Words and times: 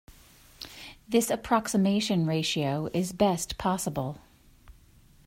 This 1.07 1.29
approximation 1.29 2.25
ratio 2.25 2.89
is 2.91 3.13
best 3.13 3.59
possible. 3.59 4.19